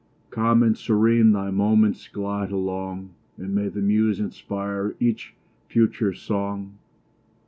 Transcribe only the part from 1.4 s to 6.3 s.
moments glide along, And may the muse inspire each future